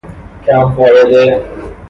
کم 0.45 0.69
فایده 0.75 1.43